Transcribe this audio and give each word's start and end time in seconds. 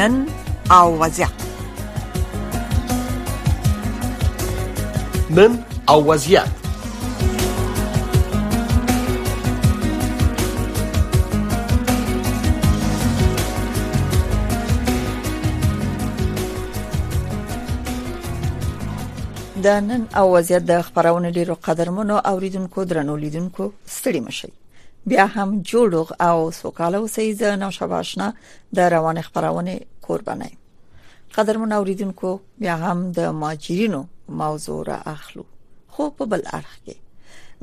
نن 0.00 0.14
او 0.80 0.88
وضع 1.00 1.28
نن 5.36 5.52
او 5.88 5.98
وضعیت 6.12 6.42
د 6.48 6.48
نن 6.56 6.60
او 20.16 20.24
وضعیت 20.32 20.62
د 20.70 20.72
خبرونه 20.82 21.28
لرو 21.30 21.56
قدرمنو 21.64 22.16
اوریدونکو 22.30 22.78
درنو 22.90 23.16
لیدونکو 23.16 23.64
ستړي 23.86 24.20
مشي 24.26 24.48
بیا 25.06 25.24
هم 25.34 25.50
جوړ 25.70 25.88
او 26.26 26.50
سوکاله 26.60 26.98
اوسئ 26.98 27.28
زه 27.42 27.56
نو 27.60 27.70
شباشنا 27.76 28.32
د 28.78 28.90
روان 28.94 29.20
خبرونه 29.20 29.76
قربانه 30.08 30.48
قدرمن 31.36 31.72
اوریدونکو 31.72 32.40
بیا 32.58 32.74
هم 32.82 33.12
د 33.18 33.28
ماجرینو 33.42 34.02
موضوع 34.40 34.82
را 34.88 34.96
اخلو 35.14 35.42
خو 35.92 36.10
په 36.18 36.24
بل 36.32 36.42
اړخ 36.58 36.72
کې 36.84 36.96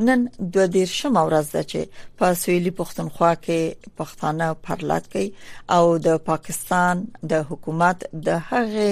نن 0.08 0.20
د 0.56 0.68
ډیر 0.78 0.90
شمه 1.00 1.22
ورځ 1.28 1.48
ده 1.56 1.64
چې 1.72 1.80
په 2.18 2.26
سویلي 2.44 2.72
پښتونخوا 2.80 3.32
کې 3.46 3.62
پښتانه 3.98 4.48
پرلات 4.68 5.06
کوي 5.14 5.30
او 5.76 5.98
د 6.08 6.18
پاکستان 6.32 7.06
د 7.32 7.46
حکومت 7.52 7.98
د 8.28 8.42
هغه 8.50 8.88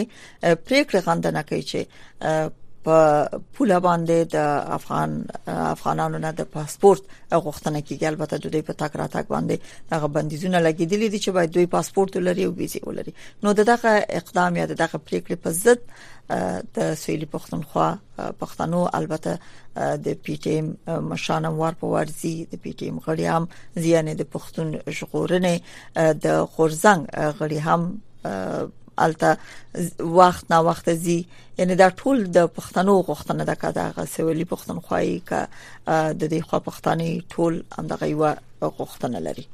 پریکړه 0.66 1.00
غندنه 1.08 1.41
کوي 1.50 1.64
چې 1.70 1.81
په 2.85 2.98
پوله 3.55 3.80
باندې 3.88 4.17
د 4.35 4.38
افغان 4.77 5.12
افغانانو 5.75 6.17
نه 6.25 6.31
د 6.39 6.49
پاسپورت 6.55 7.02
غوښتنه 7.45 7.81
کیږي 7.81 8.08
البته 8.09 8.36
دوی 8.38 8.61
په 8.67 8.73
تاک 8.81 8.95
راتک 9.02 9.25
باندې 9.36 9.55
دغه 9.94 10.08
بندیزونه 10.17 10.58
لګیدلې 10.67 11.08
دي 11.13 11.19
چې 11.19 11.30
باید 11.38 11.52
دوی 11.56 11.66
پاسپورت 11.75 12.17
ولري 12.17 12.44
او 12.47 12.53
ویزه 12.53 12.81
ولري 12.88 13.13
نو 13.44 13.52
دغه 13.61 13.91
اقدام 14.19 14.56
یا 14.61 14.66
دغه 14.83 14.97
پریکړه 15.08 15.36
په 15.44 15.50
ضد 15.50 15.81
د 16.78 16.95
سویلي 17.02 17.28
پښتونخوا 17.33 17.89
پښتنو 18.44 18.86
البته 19.00 19.39
د 20.06 20.17
پی 20.28 20.38
ټی 20.44 20.47
ایم 20.59 20.72
مشان 21.09 21.45
وار 21.45 21.73
په 21.81 21.88
ورزي 21.95 22.36
د 22.53 22.63
پی 22.63 22.73
ټی 22.78 22.83
ایم 22.88 23.00
غړي 23.08 23.33
هم 23.36 23.47
زیانې 23.83 24.13
د 24.22 24.31
پښتون 24.38 24.95
ژغورنې 24.97 26.17
د 26.25 26.41
خورزنګ 26.53 27.38
غړي 27.39 27.59
هم 27.69 27.97
الته 28.99 29.38
وخت 29.99 30.45
نا 30.51 30.59
وخت 30.63 30.89
زی 30.93 31.23
یعنی 31.57 31.75
دا 31.75 31.88
ټول 31.89 32.23
د 32.38 32.45
پښتنو 32.45 33.01
غوښتنه 33.01 33.43
ده 33.49 33.55
کدا 33.55 33.83
غسولی 33.97 34.45
پښتونخوای 34.45 35.21
کا 35.25 35.47
د 36.13 36.29
دې 36.29 36.41
خو 36.49 36.59
پښتني 36.59 37.23
ټول 37.35 37.61
همدغه 37.77 38.05
یو 38.05 38.35
غوښتنه 38.61 39.19
لري 39.27 39.45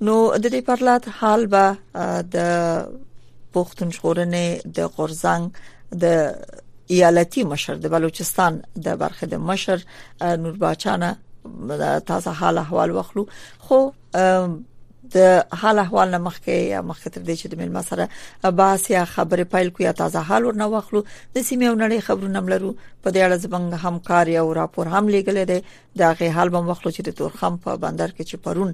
نو 0.00 0.36
د 0.36 0.46
دې 0.46 0.60
پرلات 0.70 1.08
حال 1.18 1.46
به 1.46 1.76
د 2.34 2.36
پښتون 3.52 3.90
شورنې 3.98 4.46
د 4.78 4.94
قرزنګ 4.96 5.44
د 6.02 6.04
ایالتي 6.94 7.44
مشر 7.52 7.74
د 7.84 7.94
بلوچستان 7.98 8.60
د 8.88 8.96
برخه 9.04 9.26
د 9.34 9.44
مشر 9.50 9.78
نور 10.46 10.56
باچانه 10.62 11.10
تازه 12.10 12.32
حال 12.40 12.58
احوال 12.58 12.90
وخلو 12.96 13.24
خو 13.68 13.78
د 15.14 15.16
حال 15.60 15.78
احوال 15.80 16.10
نه 16.14 16.18
مخکې 16.24 16.50
یا 16.70 16.80
مخکې 16.88 17.08
تر 17.16 17.22
دې 17.26 17.34
چې 17.40 17.46
د 17.52 17.54
ملما 17.60 17.82
سره 17.88 18.04
بحث 18.60 18.82
یا 18.92 19.02
خبرې 19.12 19.44
پایل 19.54 19.68
کو 19.76 19.80
یا 19.84 19.92
تازه 20.00 20.20
حال 20.30 20.42
ورنه 20.48 20.66
واخلو 20.74 21.00
د 21.10 21.42
سیمې 21.48 21.66
ونړې 21.70 21.98
خبرونه 22.08 22.38
ملرو 22.46 22.70
په 22.80 23.08
دې 23.14 23.20
اړه 23.26 23.36
زبنګ 23.44 23.66
همکار 23.86 24.24
یا 24.34 24.42
راپور 24.58 24.84
هم 24.94 25.04
لګلې 25.16 25.44
ده 25.52 25.58
دا 26.02 26.08
غي 26.20 26.30
حال 26.38 26.48
به 26.54 26.60
واخلو 26.70 26.90
چې 26.96 27.00
د 27.08 27.10
تورخم 27.20 27.54
په 27.66 27.70
بندر 27.86 28.08
کې 28.16 28.22
چې 28.30 28.36
پرون 28.48 28.70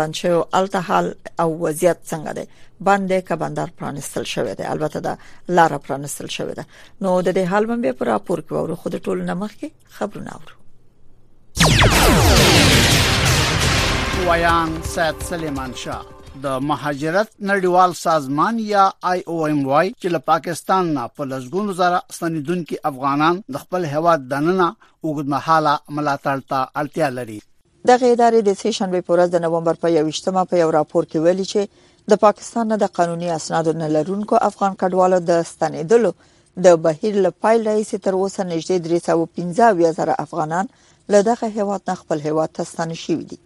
بند 0.00 0.12
شو 0.22 0.36
الته 0.60 0.78
حال 0.90 1.06
او 1.44 1.50
وضعیت 1.66 1.98
څنګه 2.06 2.32
ده 2.40 2.44
باندې 2.80 3.28
کا 3.28 3.34
بندر 3.44 3.66
پرانستل 3.82 4.24
شوې 4.24 4.54
ده 4.62 4.66
البته 4.76 4.98
دا 5.08 5.14
لار 5.60 5.76
پرانستل 5.90 6.26
شوې 6.26 6.54
ده 6.60 6.64
نو 7.00 7.10
د 7.22 7.28
دې 7.34 7.44
حال 7.54 7.64
باندې 7.70 7.90
پر 8.00 8.06
راپور 8.14 8.38
کوو 8.48 8.74
خو 8.76 8.88
د 8.96 8.98
ټولو 9.06 9.20
نمخ 9.32 9.50
کې 9.60 9.68
خبرونه 10.00 10.30
اورو 10.38 10.54
ویان 14.26 14.68
سید 14.94 15.14
سلیمان 15.30 15.72
شاه 15.82 16.04
د 16.44 16.64
مهاجرت 16.70 17.28
نړیوال 17.50 17.90
سازمان 18.04 18.54
یا 18.72 18.84
آی 19.10 19.18
او 19.30 19.36
ایم 19.46 19.60
وای 19.70 19.88
چې 20.00 20.08
له 20.16 20.20
پاکستان 20.30 20.84
نه 20.96 21.04
په 21.16 21.22
لږګونو 21.32 21.72
زره 21.80 21.98
ستنیدونکو 22.16 22.74
افغانان 22.90 23.38
د 23.54 23.62
خپل 23.64 23.82
هواد 23.94 24.20
دننه 24.32 24.66
وګدمحاله 25.06 25.74
ملاتړ 25.98 26.38
ته 26.50 26.58
اړتیا 26.82 27.08
لري 27.18 27.36
دغه 27.90 28.06
ادارې 28.14 28.40
د 28.48 28.58
سیشن 28.62 28.92
په 28.96 29.12
ورځ 29.14 29.32
د 29.34 29.42
نومبر 29.44 29.80
په 29.84 29.92
21مه 29.96 30.44
په 30.50 30.60
یو 30.62 30.70
راپور 30.78 31.08
کې 31.10 31.22
ویلي 31.26 31.46
چې 31.52 32.10
د 32.14 32.20
پاکستان 32.26 32.68
نه 32.72 32.78
د 32.84 32.92
قانوني 32.98 33.30
اسناد 33.36 33.70
نه 33.84 33.88
لرونکو 33.96 34.42
افغان 34.50 34.76
کډوالو 34.82 35.22
د 35.30 35.40
ستنیدلو 35.52 36.10
د 36.66 36.76
بهیر 36.88 37.16
له 37.28 37.30
پای 37.44 37.62
لایې 37.62 38.04
تر 38.08 38.20
اوسه 38.20 38.46
نږدې 38.50 39.00
315 39.06 40.12
افغانان 40.26 40.70
له 41.14 41.22
دغه 41.32 41.50
هواد 41.60 41.90
نه 41.92 41.96
خپل 42.04 42.26
هواد 42.28 42.56
ته 42.60 42.68
ستنې 42.74 43.02
شوې 43.06 43.24
دي 43.32 43.40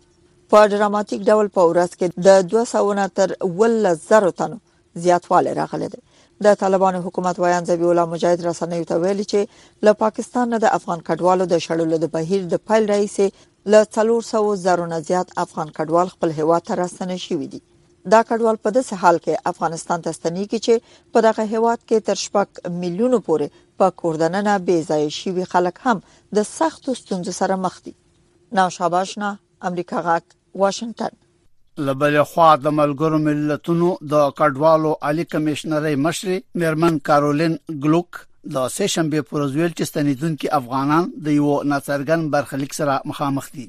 په 0.55 0.71
ډراماتیک 0.75 1.27
ډول 1.31 1.53
په 1.57 1.67
ورځ 1.73 1.97
کې 1.97 2.29
د 2.29 2.47
200 2.53 3.03
نه 3.03 3.11
تر 3.21 3.35
1000 3.51 4.39
تنو 4.45 4.63
زیاتوالی 5.09 5.59
راغلی 5.65 5.93
دی 5.97 6.05
د 6.45 6.55
طالبانو 6.61 7.01
حکومت 7.05 7.39
ویان 7.41 7.65
زبی 7.69 7.85
الله 7.89 8.11
مجاهد 8.11 8.45
رسنیو 8.47 8.85
ته 8.91 9.01
ویلي 9.01 9.25
چې 9.33 9.87
له 9.89 9.93
پاکستان 10.03 10.51
نه 10.53 10.61
د 10.65 10.71
افغان 10.79 11.01
کډوالو 11.09 11.47
د 11.51 11.59
شړلو 11.65 11.99
د 12.05 12.09
بهیر 12.15 12.47
د 12.53 12.61
فایل 12.71 12.87
رئیس 12.91 13.17
له 13.69 13.85
300 13.85 14.55
زره 14.65 14.87
نه 14.93 14.99
زیات 15.01 15.29
افغان 15.45 15.69
کډوال 15.77 16.09
خپل 16.15 16.31
هیواد 16.39 16.63
ته 16.67 16.75
راستنه 16.81 17.17
شوي 17.25 17.47
دي 17.55 17.61
دا 18.13 18.21
کډوال 18.29 18.57
په 18.65 18.71
داسې 18.77 18.93
حال 19.03 19.19
کې 19.25 19.43
افغانستان 19.51 20.03
ته 20.07 20.13
ستنې 20.13 20.47
کې 20.51 20.59
چې 20.67 20.75
په 21.13 21.21
دغه 21.27 21.47
هیواد 21.55 21.79
کې 21.89 22.01
تر 22.09 22.15
شپږ 22.23 22.47
میلیونو 22.79 23.19
پورې 23.27 23.49
په 23.79 23.91
کوردننه 24.03 24.57
بې 24.69 24.79
ځای 24.91 25.11
شوي 25.21 25.45
خلک 25.53 25.77
هم 25.85 26.01
د 26.37 26.43
سختو 26.53 26.95
ستونزو 27.03 27.33
سره 27.41 27.57
مخ 27.67 27.77
دي 27.89 27.95
ناشاباشنا 28.61 29.35
امریکا 29.71 30.01
غاک 30.09 30.25
واشنگتن 30.65 31.19
لبل 31.89 32.17
خوا 32.33 32.49
د 32.63 32.67
ملګرو 32.81 33.19
ملتونو 33.29 33.89
د 34.15 34.25
کډوالو 34.41 34.95
علي 35.11 35.25
کمشنري 35.35 35.95
مشر 36.07 36.29
میرمن 36.63 36.99
کارولین 37.11 37.55
ګلوک 37.85 38.25
د 38.55 38.57
سه 38.77 38.85
شنبه 38.95 39.19
پر 39.29 39.33
ورځ 39.37 39.51
ویل 39.55 39.73
چې 39.79 39.89
ستنیدونکو 39.91 40.53
افغانان 40.59 41.05
د 41.25 41.27
یو 41.39 41.53
ناڅرګند 41.71 42.25
برخلیک 42.35 42.73
سره 42.81 42.95
مخامخ 43.11 43.47
دي 43.55 43.67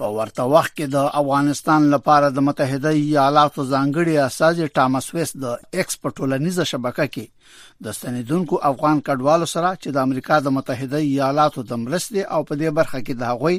په 0.00 0.06
ورته 0.16 0.44
وخت 0.54 0.72
کې 0.78 0.86
د 0.96 0.98
افغانستان 1.20 1.82
لپاره 1.94 2.26
د 2.36 2.42
متحده 2.48 2.90
ایالاتو 2.98 3.60
ځانګړي 3.72 4.12
اساسي 4.28 4.66
ټامس 4.78 5.06
ویس 5.14 5.32
د 5.44 5.46
ایکسپورټولنیزه 5.76 6.64
شبکه 6.72 7.06
کې 7.14 7.24
د 7.86 7.96
ستنیدونکو 7.98 8.60
افغان 8.70 9.00
کډوالو 9.08 9.48
سره 9.54 9.70
چې 9.80 9.96
د 9.96 10.06
امریکا 10.08 10.38
د 10.44 10.54
متحده 10.58 11.02
ایالاتو 11.08 11.64
د 11.72 11.82
مرستې 11.84 12.22
او 12.36 12.40
په 12.50 12.54
دې 12.60 12.70
برخه 12.78 12.98
کې 13.06 13.14
د 13.16 13.24
هغوی 13.30 13.56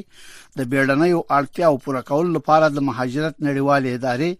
د 0.58 0.60
بیړنۍ 0.70 1.12
اړتیاو 1.38 1.80
پوره 1.86 2.02
کولو 2.12 2.32
لپاره 2.38 2.72
د 2.78 2.86
مهاجرت 2.88 3.36
نړیوال 3.48 3.84
ادارې 3.94 4.32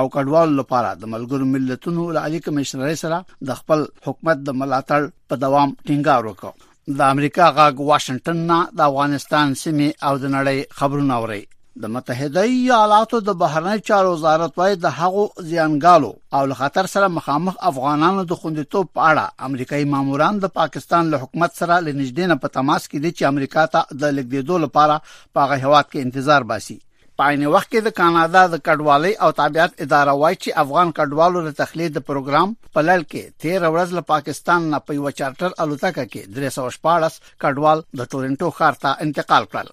او 0.00 0.04
کډوالو 0.16 0.56
لپاره 0.62 0.94
د 1.02 1.12
ملګرو 1.16 1.50
ملتونو 1.56 2.06
له 2.14 2.20
اړیکې 2.30 2.56
مشرۍ 2.58 2.96
سره 3.04 3.22
د 3.50 3.60
خپل 3.62 3.86
حکومت 4.08 4.46
د 4.50 4.60
ملاتړ 4.64 5.14
په 5.28 5.44
دوام 5.46 5.68
ټینګار 5.86 6.32
وکړ 6.32 6.58
د 6.98 7.00
امریکا 7.14 7.46
غاګ 7.56 7.76
واشنگټن 7.88 8.38
نه 8.50 8.56
د 8.76 8.80
افغانستان 8.90 9.48
سیمه 9.62 9.88
او 10.06 10.12
د 10.22 10.24
نړۍ 10.36 10.58
خبرونه 10.78 11.14
اوري 11.20 11.42
د 11.82 11.92
متحده 11.96 12.42
ایالاتو 12.54 13.20
د 13.26 13.34
بهرنی 13.42 13.76
چارو 13.90 14.14
وزارت 14.14 14.56
وايي 14.60 14.76
د 14.84 14.96
هغو 15.00 15.24
زیانګالو 15.50 16.10
او 16.36 16.42
له 16.50 16.54
خطر 16.62 16.88
سره 16.94 17.12
مخامخ 17.18 17.54
افغانانو 17.70 18.24
د 18.30 18.40
خوندیتوب 18.40 18.86
په 18.96 19.06
اړه 19.10 19.24
امریکایي 19.48 19.86
ماموران 19.94 20.42
د 20.44 20.52
پاکستان 20.60 21.04
له 21.14 21.22
حکومت 21.24 21.52
سره 21.62 21.80
لنجدینه 21.86 22.40
په 22.42 22.54
تماس 22.60 22.82
کې 22.90 22.98
دي 23.04 23.10
چې 23.18 23.30
امریکا 23.32 23.66
ته 23.74 23.98
د 24.02 24.16
لګیدو 24.18 24.58
لپاره 24.66 24.98
په 25.06 25.38
هغه 25.44 25.64
هواد 25.66 25.90
کې 25.90 26.08
انتظار 26.08 26.48
باسي 26.52 26.78
پاینه 27.20 27.48
پا 27.50 27.52
وخت 27.54 27.68
کې 27.70 27.80
د 27.86 27.90
کاناډا 27.98 28.42
د 28.52 28.56
کډوالۍ 28.66 29.12
او 29.24 29.28
تابعیت 29.40 29.72
اداره 29.84 30.12
وایي 30.20 30.36
چې 30.42 30.58
افغان 30.62 30.88
کډوالو 30.98 31.40
د 31.46 31.50
تخلید 31.60 31.94
پروګرام 32.08 32.48
په 32.74 32.80
لړ 32.88 32.98
کې 33.10 33.22
13 33.44 33.72
ورځ 33.74 33.88
له 33.98 34.02
پاکستان 34.12 34.60
نه 34.74 34.78
په 34.86 34.90
یو 34.98 35.10
چارټر 35.20 35.50
الوتکه 35.64 36.04
کې 36.12 36.22
314 36.38 37.20
کډوال 37.42 37.78
د 37.98 38.00
ټورنټو 38.10 38.48
ښار 38.60 38.74
ته 38.86 38.90
انتقال 39.06 39.44
کړل 39.52 39.68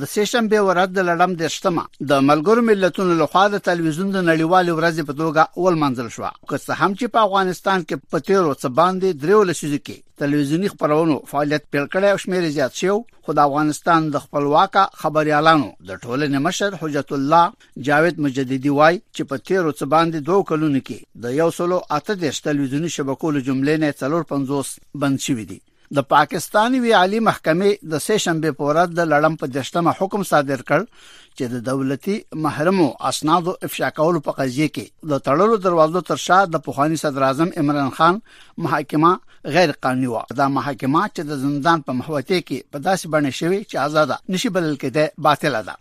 د 0.00 0.02
سیشنبه 0.14 0.58
ورځ 0.66 0.88
د 0.96 1.00
لړم 1.08 1.30
د 1.40 1.42
شتمه 1.54 1.84
د 2.10 2.12
ملګرو 2.28 2.62
ملتونو 2.70 3.12
لخوا 3.22 3.44
د 3.54 3.56
تلویزیون 3.68 4.10
د 4.12 4.18
نړیوال 4.30 4.66
ورځ 4.78 4.94
په 5.10 5.14
توګه 5.20 5.42
اول 5.58 5.74
منځل 5.84 6.08
شو 6.14 6.22
که 6.48 6.56
څه 6.66 6.72
هم 6.80 6.92
چې 7.00 7.12
په 7.14 7.18
افغانستان 7.26 7.78
کې 7.86 7.96
په 8.12 8.18
تیر 8.28 8.40
ورځ 8.46 8.64
باندې 8.80 9.20
دریو 9.22 9.42
لسیزو 9.50 9.78
کې 9.86 9.98
تلویزیونی 10.22 10.68
خبرونو 10.74 11.16
فعالیت 11.30 11.64
پیل 11.70 11.86
کړی 11.94 12.10
او 12.12 12.20
شمیر 12.24 12.48
زیات 12.58 12.78
شو 12.80 12.96
خو 13.24 13.34
د 13.36 13.40
افغانستان 13.48 14.08
د 14.14 14.24
خپلواک 14.26 14.78
خبريالانو 15.02 15.68
د 15.88 15.90
ټولنې 16.04 16.44
مشر 16.46 16.78
حجت 16.82 17.12
الله 17.18 17.44
جاوید 17.90 18.22
مجددي 18.26 18.72
وای 18.78 18.94
چې 19.16 19.22
په 19.32 19.44
تیر 19.50 19.60
ورځ 19.66 19.90
باندې 19.96 20.18
دوه 20.30 20.48
کلونو 20.52 20.78
کې 20.86 21.26
د 21.26 21.36
یو 21.40 21.50
سلو 21.58 21.82
اته 21.98 22.20
د 22.24 22.36
تلویزیونی 22.48 22.94
شبکو 22.98 23.34
له 23.38 23.46
جملې 23.48 23.76
نه 23.82 24.00
350 24.04 25.02
بند 25.04 25.26
شوې 25.26 25.46
دي 25.52 25.60
د 25.96 26.02
پاکستاني 26.10 26.78
وی 26.82 26.92
عالی 26.98 27.18
محکمې 27.24 27.88
د 27.94 28.00
سېشنبه 28.04 28.56
په 28.60 28.68
ورځ 28.68 28.94
د 29.00 29.08
لړم 29.12 29.34
په 29.40 29.48
دشتمه 29.56 29.92
حکم 29.98 30.22
صادر 30.28 30.62
کړ 30.68 30.84
چې 31.08 31.50
د 31.54 31.66
دولتي 31.66 32.14
محرمو 32.44 32.86
اسناد 33.10 33.50
او 33.52 33.54
افشا 33.68 33.90
کولو 33.98 34.22
په 34.28 34.36
قضيه 34.38 34.68
کې 34.76 35.10
د 35.12 35.20
تړلو 35.26 35.58
دروازو 35.66 36.02
تر 36.12 36.22
شا 36.24 36.38
د 36.54 36.64
پوخاني 36.70 36.98
صدر 37.04 37.26
اعظم 37.28 37.52
عمران 37.64 37.92
خان 38.00 38.18
محاکمه 38.68 39.12
غیر 39.58 39.74
قانوني 39.86 40.10
و 40.14 40.24
دا 40.40 40.48
محاکمه 40.56 41.04
چې 41.16 41.28
د 41.34 41.42
زندان 41.44 41.84
په 41.88 41.98
محوته 42.00 42.40
کې 42.48 42.66
په 42.72 42.84
داسې 42.88 43.14
باندې 43.16 43.42
شوي 43.42 43.60
چې 43.62 43.84
آزاد 43.86 44.34
نشي 44.36 44.54
بدل 44.58 44.74
کېده 44.80 45.24
باطل 45.30 45.60
ده 45.70 45.78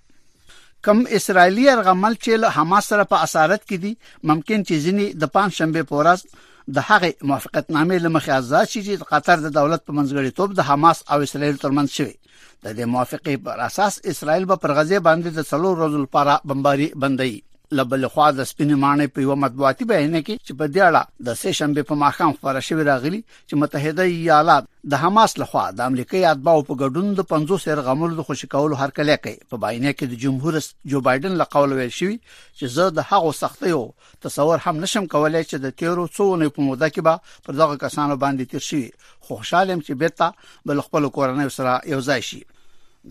کم 0.89 1.07
اسرایلی 1.21 1.69
ارغمل 1.77 2.19
چې 2.25 2.43
له 2.45 2.53
حماس 2.59 2.91
سره 2.95 3.09
په 3.15 3.25
اسارت 3.29 3.67
کې 3.67 3.83
دي 3.83 4.31
ممکن 4.33 4.67
چې 4.71 4.85
ځینی 4.87 5.09
د 5.25 5.35
پنځ 5.39 5.63
شنبه 5.63 5.89
په 5.93 6.03
ورځ 6.03 6.31
د 6.75 6.77
هغه 6.89 7.09
موافقتنامې 7.29 7.97
لمخې 8.05 8.31
آزاد 8.41 8.65
شي 8.71 8.81
چې 8.87 8.93
قطر 9.11 9.37
د 9.43 9.47
دولت 9.59 9.81
په 9.85 9.91
منځګړیتوب 9.97 10.49
د 10.55 10.61
حماس 10.69 10.97
او 11.11 11.17
اسرایل 11.25 11.57
ترمنځ 11.63 11.89
شوی 11.97 12.15
د 12.63 12.67
دې 12.77 12.85
موافقې 12.93 13.35
پر 13.45 13.57
اساس 13.69 13.93
اسرایل 14.11 14.43
به 14.49 14.55
پر 14.63 14.71
غزه 14.77 14.99
باندې 15.07 15.29
د 15.33 15.39
څلور 15.51 15.73
ورځې 15.77 15.99
لپاره 16.05 16.33
بمباري 16.49 16.87
بندي 17.01 17.33
لبل 17.79 18.03
خوا 18.13 18.25
د 18.37 18.45
سپینې 18.47 18.77
مانې 18.79 19.11
په 19.17 19.23
یو 19.25 19.35
مطبوعاتي 19.41 19.85
بیان 19.91 20.15
کې 20.15 20.43
چې 20.45 20.57
په 20.61 20.71
دیاړه 20.77 21.01
د 21.27 21.37
سې 21.41 21.59
شنبه 21.59 21.85
په 21.91 21.95
ماخام 22.01 22.33
خبره 22.39 22.63
شوې 22.69 22.87
راغلي 22.89 23.19
چې 23.27 23.59
متحده 23.61 24.07
ایالات 24.15 24.67
د 24.93 25.01
حماس 25.03 25.35
لخوا 25.43 25.63
د 25.79 25.87
امریکایي 25.93 26.25
اتباعو 26.33 26.65
په 26.71 26.77
ګډون 26.81 27.15
د 27.19 27.27
50 27.31 27.61
سر 27.67 27.81
غمل 27.87 28.17
د 28.19 28.27
خوشی 28.29 28.49
کولو 28.57 28.79
هرکلی 28.83 29.17
کوي 29.27 29.35
په 29.55 29.61
بیان 29.65 29.87
کې 29.87 30.13
د 30.13 30.19
جمهور 30.27 30.57
رئیس 30.59 30.69
جو 30.95 31.03
بایدن 31.09 31.39
له 31.43 31.49
قول 31.57 31.77
ویل 31.79 31.95
شوی 32.01 32.13
چې 32.13 32.77
زه 32.77 32.97
د 32.99 33.07
هغو 33.13 33.31
سختیو 33.41 33.81
تصور 34.29 34.67
هم 34.69 34.77
نشم 34.85 35.09
کولای 35.17 35.47
چې 35.49 35.67
د 35.67 35.77
تیرو 35.83 36.07
څو 36.17 36.29
نه 36.43 36.53
په 36.57 36.67
موده 36.71 36.91
کې 36.95 37.09
به 37.09 37.37
پر 37.47 37.59
دغه 37.63 37.81
کسانو 37.85 38.19
باندې 38.25 38.55
تیر 38.55 38.69
شي 38.69 38.85
خوشاله 39.29 39.73
يم 39.73 39.87
چې 39.87 40.03
بیرته 40.03 40.71
بل 40.73 40.87
خپل 40.89 41.09
کورنۍ 41.19 41.57
سره 41.61 41.81
یو 41.95 42.07
ځای 42.11 42.31
شي 42.31 42.43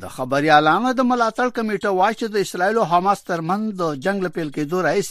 د 0.00 0.08
خبري 0.16 0.50
اعلانه 0.50 0.90
د 0.98 1.06
ملاتړ 1.10 1.48
کمیټه 1.54 1.90
وایي 1.94 2.14
چې 2.19 2.26
د 2.32 2.37
اسرایل 2.46 2.76
او 2.81 2.84
حماس 2.92 3.22
ترمن 3.31 3.62
د 3.81 3.94
جنگ 4.04 4.19
لپاره 4.26 4.50
کېدو 4.56 4.82
رئیس 4.87 5.10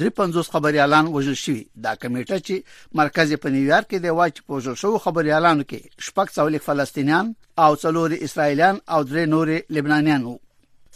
350 0.00 0.48
خبري 0.54 0.78
اعلان 0.84 1.10
وژل 1.16 1.36
شوی 1.42 1.60
دا 1.84 1.92
کمیټه 2.02 2.38
چې 2.46 2.54
مرکز 3.00 3.34
په 3.44 3.48
نیویارک 3.56 3.88
کې 3.90 3.98
د 4.06 4.16
وایي 4.20 4.32
چې 4.36 4.40
په 4.46 4.52
وژل 4.56 4.76
شوو 4.82 5.02
خبري 5.04 5.30
اعلان 5.36 5.62
کې 5.62 5.80
شپږ 6.06 6.26
څولې 6.36 6.64
فلسطینیان 6.66 7.32
او 7.66 7.70
څلور 7.84 8.10
اسرایلیان 8.28 8.76
او 8.94 9.00
درې 9.10 9.24
نورې 9.34 9.58
لبنانیان 9.78 10.22
وو 10.24 10.36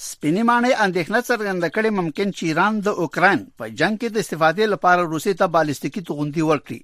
سپینې 0.08 0.42
مانې 0.48 0.72
اندېښنه 0.84 1.20
څرګنده 1.30 1.68
کړې 1.74 1.90
ممکن 2.00 2.28
چې 2.38 2.42
ایران 2.50 2.80
د 2.80 2.88
اوکران 3.04 3.38
په 3.58 3.64
جنگ 3.80 3.98
کې 4.00 4.08
د 4.10 4.16
استفادې 4.26 4.66
لپاره 4.74 5.10
روسي 5.14 5.34
ته 5.42 5.46
بالستیکي 5.58 6.02
توغندي 6.10 6.44
ورکړي 6.50 6.80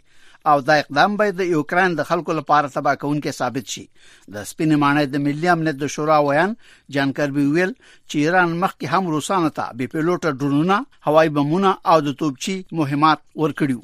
او 0.46 0.60
دا 0.60 0.72
اقدام 0.75 1.16
باید 1.16 1.37
د 1.38 1.46
یوکرين 1.54 1.94
د 1.96 2.02
خلکو 2.08 2.32
لپاره 2.38 2.69
تبا 2.75 2.94
کونکي 3.04 3.32
ثابت 3.38 3.72
شي 3.76 3.82
د 4.37 4.44
سپین 4.50 4.75
مانای 4.82 5.06
د 5.14 5.22
ملي 5.25 5.48
امنیت 5.54 5.78
د 5.81 5.88
شورا 5.96 6.19
ویان 6.28 6.52
جان 6.96 7.12
کربی 7.20 7.46
ویل 7.54 7.72
چې 7.72 8.16
ایران 8.26 8.52
مخکې 8.64 8.94
هم 8.94 9.08
روسانو 9.16 9.50
ته 9.58 9.66
بي 9.81 9.88
پيلوټ 9.96 10.31
ډرونونه 10.43 10.76
هوایي 11.10 11.32
بمونه 11.40 11.72
او 11.94 11.98
د 12.08 12.14
توپچي 12.22 12.54
مهمات 12.82 13.25
ورکړیو 13.43 13.82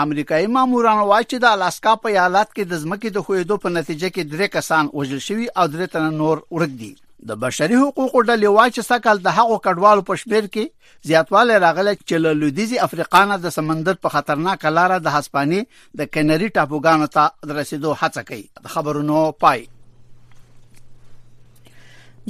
امریکایي 0.02 0.48
مامورانو 0.56 1.06
وایي 1.12 1.26
چې 1.32 1.42
د 1.44 1.54
الاسکا 1.58 1.96
په 2.04 2.10
ایالت 2.14 2.54
کې 2.54 2.70
د 2.72 2.78
ځمکې 2.84 3.10
د 3.16 3.26
خویدو 3.26 3.58
په 3.66 3.70
نتیجه 3.74 4.10
کې 4.10 4.32
درې 4.34 4.48
کسان 4.58 4.88
وژل 5.00 5.20
شوي 5.30 5.48
او 5.58 5.66
درې 5.74 5.94
تنه 5.96 6.12
نور 6.22 6.42
ورک 6.58 6.72
دي 6.84 6.92
د 7.32 7.36
بشري 7.44 7.76
حقوقو 7.82 8.24
ډلې 8.30 8.50
وایي 8.56 8.72
چې 8.72 8.88
سکل 8.94 9.22
د 9.28 9.36
هغو 9.40 9.60
کډوالو 9.68 10.06
په 10.10 10.20
شمیر 10.24 10.48
کې 10.48 10.98
زیاتوالی 11.12 11.60
راغلی 11.66 11.94
چې 12.00 12.24
له 12.26 12.34
لویدیزي 12.42 12.80
افریقانه 12.88 13.38
د 13.46 13.56
سمندر 13.58 14.02
په 14.08 14.16
خطرناک 14.16 14.66
لار 14.80 14.96
د 15.06 15.16
هسپاني 15.20 15.62
د 16.02 16.12
کینری 16.16 16.50
ټاپوګانو 16.58 17.14
ته 17.18 17.56
رسیدو 17.62 17.96
هڅه 18.02 18.28
کوي 18.32 18.50
خبرونو 18.76 19.22
پای 19.46 19.66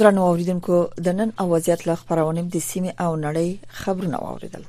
درنو 0.02 0.22
اوریدونکو 0.28 0.78
د 1.08 1.18
نن 1.22 1.34
اوازيات 1.48 1.88
له 1.90 1.96
خبرونه 2.04 2.46
د 2.56 2.66
سیمه 2.70 2.96
او 3.06 3.12
نړۍ 3.16 3.82
خبرونه 3.82 4.22
اوریدل 4.30 4.64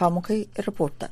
پاموکي 0.00 0.36
رپورت 0.66 0.96
ده 1.02 1.08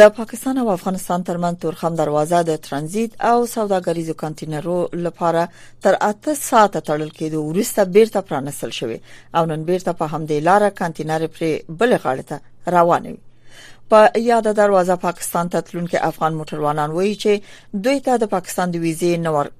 د 0.00 0.08
پاکستان 0.18 0.58
او 0.60 0.68
افغانستان 0.72 1.22
ترمن 1.28 1.56
تورخم 1.62 1.94
دروازه 2.02 2.38
د 2.48 2.56
ترانزیت 2.66 3.12
او 3.30 3.46
سوداګریزو 3.56 4.14
کنټینرو 4.22 4.76
لپاره 5.06 5.42
تر 5.86 5.96
8 6.08 6.28
ساعته 6.42 6.82
تړل 6.88 7.10
کېدو 7.18 7.40
ورسته 7.48 7.84
بیرته 7.96 8.22
پرانستل 8.30 8.72
شوې 8.78 8.98
او 9.40 9.44
نن 9.52 9.64
بیرته 9.70 9.92
په 10.00 10.08
همدې 10.14 10.40
لار 10.48 10.66
کنټینر 10.80 11.26
پر 11.34 11.76
بل 11.82 11.96
غاړه 11.96 12.30
ته 12.30 12.76
روانوي 12.76 13.20
په 13.92 14.22
یاد 14.28 14.48
دروازه 14.60 14.96
پاکستان 15.06 15.52
ته 15.56 15.60
تلونکي 15.70 16.00
افغان 16.10 16.38
موټروانان 16.40 16.96
وایي 16.98 17.12
چې 17.26 17.80
دوی 17.88 18.00
ته 18.08 18.16
د 18.24 18.32
پاکستان 18.36 18.74
د 18.76 18.84
ویزې 18.86 19.24
نور 19.28 19.52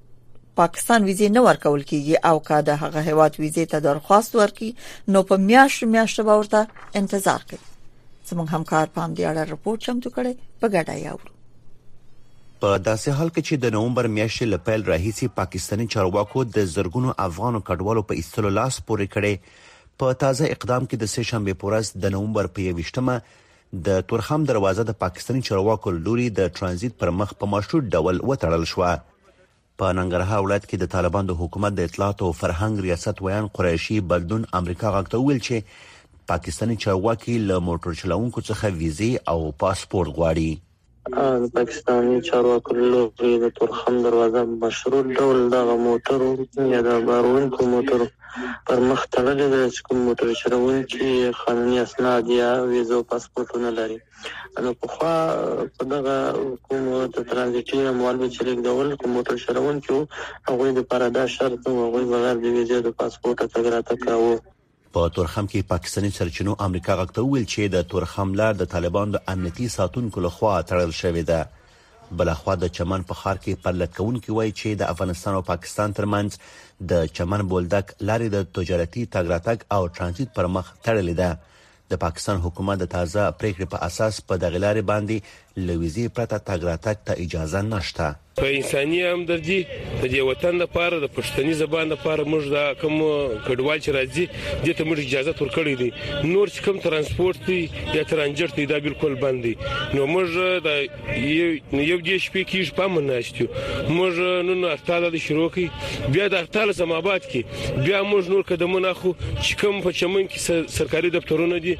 پاکستان 0.63 1.05
ویزې 1.11 1.37
نه 1.39 1.45
ورکول 1.51 1.87
کیږي 1.93 2.17
او 2.33 2.41
که 2.49 2.63
د 2.71 2.79
هغه 2.85 3.05
هیواد 3.13 3.39
ویزې 3.43 3.71
ته 3.75 3.85
درخواست 3.91 4.41
ورکړي 4.41 5.15
نو 5.17 5.25
په 5.33 5.45
میاشت 5.53 5.87
میاشت 5.99 6.27
باورته 6.31 6.85
انتظار 7.03 7.47
کوي 7.55 7.65
زموږ 8.35 8.49
همکار 8.59 8.91
په 8.95 9.03
همدې 9.05 9.29
اړه 9.31 9.43
راپور 9.55 9.79
چمتو 9.87 10.13
کړي 10.17 10.35
په 10.65 10.71
ګډه 10.75 10.95
یاوړو 11.07 11.33
په 12.65 12.71
داسې 12.89 13.17
حال 13.19 13.31
کې 13.35 13.43
چې 13.49 13.59
د 13.65 13.75
نومبر 13.79 14.09
میاشتې 14.17 14.49
لپاره 14.55 14.89
راهیسي 14.91 15.29
پاکستانی 15.39 15.87
چارواکو 15.95 16.45
د 16.57 16.69
زرګونو 16.75 17.15
افغانو 17.29 17.61
کډوالو 17.71 18.05
په 18.11 18.21
استلو 18.23 18.53
لاس 18.59 18.81
پورې 18.87 19.11
کړي 19.17 19.97
په 20.03 20.19
تازه 20.25 20.51
اقدام 20.57 20.87
کې 20.89 21.01
د 21.03 21.11
سې 21.15 21.27
شنبه 21.33 21.59
پورز 21.65 21.91
د 22.05 22.15
نومبر 22.17 22.49
په 22.59 22.77
28مه 22.77 23.43
د 23.89 23.99
تورخم 24.11 24.47
دروازه 24.51 24.87
د 24.91 24.97
پاکستانی 25.07 25.43
چارواکو 25.51 25.95
لوري 26.07 26.27
د 26.39 26.49
ترانزیت 26.59 26.99
پر 27.03 27.11
مخ 27.23 27.35
په 27.43 27.51
مشروط 27.55 27.85
ډول 27.97 28.23
وټړل 28.31 28.65
شو 28.75 28.87
په 29.83 29.95
ننګرهار 29.99 30.43
ولایت 30.47 30.67
کې 30.67 30.83
د 30.85 30.91
طالبان 30.97 31.29
د 31.31 31.37
حکومت 31.43 31.77
د 31.79 31.89
اطلاعات 31.91 32.21
او 32.27 32.29
فرهنګ 32.41 32.85
ریاست 32.89 33.23
ویان 33.27 33.47
قریشي 33.59 33.97
بلدون 34.15 34.45
امریکا 34.59 34.93
غاکته 34.97 35.23
ویل 35.23 35.41
چې 35.47 35.94
پاکستاني 36.31 36.77
چارواکي 36.83 37.33
له 37.49 37.57
موټر 37.71 37.93
چلونکو 38.03 38.39
څخه 38.49 38.67
ویزه 38.79 39.11
او 39.33 39.39
پاسپورت 39.63 40.09
غواړي 40.19 40.51
د 41.41 41.51
پاکستاني 41.57 42.15
چارواکو 42.29 42.71
له 42.79 42.87
لوري 42.95 43.33
د 43.41 43.47
تورخم 43.59 43.95
دروازه 44.07 44.43
مشروع 44.63 45.01
ډول 45.19 45.37
د 45.55 45.73
موټرو 45.87 46.29
یا 46.75 46.81
د 46.89 47.03
بارون 47.09 47.45
کو 47.57 47.63
موټرو 47.75 48.07
پر 48.67 48.79
مخ 48.89 49.01
تړلې 49.15 49.49
ده 49.55 49.63
چې 49.75 49.81
کوم 49.89 49.99
موټر 50.07 50.29
چلون 50.41 50.77
کې 50.95 51.09
قانوني 51.43 51.77
اسناد 51.83 52.23
یا 52.41 52.49
ویزو 52.71 52.99
پاسپورتونه 53.13 53.69
لري 53.81 53.99
نو 54.65 54.71
په 54.81 54.87
خوا 54.95 55.13
په 55.77 55.83
دغه 55.93 56.17
کوم 56.71 56.85
د 57.19 57.29
ترانزیتي 57.35 57.79
موال 58.01 58.17
به 58.23 58.29
چلیک 58.39 58.59
ډول 58.71 58.87
کوم 59.05 59.11
موټر 59.19 59.37
چلون 59.47 59.75
کې 59.87 59.99
هغه 60.49 60.67
د 60.81 60.91
پرادا 60.95 61.25
شرط 61.37 61.61
او 61.75 61.79
هغه 61.85 62.01
بغیر 62.17 62.37
د 62.43 62.47
ویزې 62.57 62.79
د 62.91 62.99
پاسپورت 63.05 63.39
څخه 63.53 63.69
راته 63.79 63.95
کاوه 64.09 64.35
په 64.95 65.09
تورخم 65.15 65.47
کې 65.53 65.63
پاکستاني 65.71 66.11
سرچینو 66.17 66.53
امریکا 66.65 66.95
غکته 66.99 67.23
ویل 67.31 67.45
چې 67.53 67.73
د 67.75 67.87
تورخم 67.93 68.33
لار 68.41 68.53
د 68.59 68.69
طالبان 68.75 69.15
د 69.15 69.23
امنیتي 69.33 69.65
ساتونکو 69.77 70.23
لخوا 70.27 70.53
تړل 70.73 70.93
شوې 70.99 71.25
ده 71.31 72.19
بل 72.21 72.31
خو 72.41 72.55
د 72.65 72.71
چمن 72.77 73.05
په 73.09 73.17
خار 73.21 73.39
کې 73.45 73.63
پرلکون 73.65 74.17
کې 74.25 74.37
وایي 74.39 74.53
چې 74.61 74.79
د 74.83 74.93
افغانستان 74.95 75.39
او 75.39 75.43
پاکستان 75.49 75.97
ترمنځ 75.99 76.87
د 76.93 77.07
چمن 77.19 77.45
بولدک 77.55 77.91
لارې 78.11 78.29
د 78.35 78.47
تجارتي 78.61 79.05
تګراتک 79.17 79.65
او 79.77 79.83
ترانزیت 79.99 80.35
پر 80.39 80.51
مخ 80.59 80.71
تړلې 80.75 81.21
ده 81.23 81.95
د 81.95 82.01
پاکستان 82.05 82.43
حکومت 82.47 82.83
د 82.85 82.91
تازه 82.97 83.25
پریکړې 83.41 83.73
په 83.75 83.89
اساس 83.91 84.21
په 84.29 84.39
دغه 84.47 84.63
لارې 84.67 84.91
باندې 84.93 85.37
لويزي 85.57 86.09
پرته 86.15 86.39
تګ 86.49 86.61
راتګ 86.69 86.97
ته 87.07 87.13
اجازه 87.25 87.61
نشته 87.63 88.17
په 88.37 88.47
انساني 88.59 89.01
همدردي 89.07 89.61
د 90.03 90.05
دې 90.13 90.23
وطن 90.31 90.55
لپاره 90.63 90.97
د 91.01 91.05
پښتني 91.17 91.53
زبان 91.63 91.87
لپاره 91.95 92.23
موږ 92.33 92.45
د 92.55 92.57
کوم 92.81 92.97
کډوال 93.47 93.79
چې 93.85 93.91
راځي 93.97 94.27
دې 94.65 94.73
ته 94.77 94.83
موږ 94.89 94.99
اجازه 95.01 95.33
ورکړې 95.41 95.75
دي 95.81 95.91
نور 96.33 96.47
چې 96.55 96.61
کوم 96.65 96.77
ترانسپورت 96.87 97.39
دی 97.49 97.63
یا 97.97 98.03
ترانجرت 98.11 98.57
دی 98.57 98.65
دا 98.73 98.79
بالکل 98.87 99.13
بند 99.25 99.39
دي 99.45 99.55
نو 99.95 100.03
موږ 100.15 100.27
د 100.67 100.69
یو 101.91 101.99
دې 102.09 102.17
شپې 102.25 102.43
کې 102.51 102.75
پام 102.79 102.99
نه 103.07 103.21
شتو 103.27 103.47
موږ 103.97 104.13
نن 104.51 104.65
هرتاله 104.73 105.09
د 105.11 105.17
شروع 105.27 105.49
کی 105.55 105.67
بیا 106.13 106.25
د 106.29 106.35
هرتاله 106.43 106.73
سم 106.79 106.93
آباد 107.01 107.21
کې 107.31 107.43
بیا 107.85 107.99
موږ 108.13 108.23
نور 108.33 108.43
قدمونه 108.51 108.93
خو 108.99 109.11
چې 109.45 109.53
کوم 109.61 109.75
په 109.85 109.91
چمن 109.99 110.25
کې 110.31 110.39
سرکاري 110.79 111.11
دفترونه 111.17 111.57
دي 111.65 111.75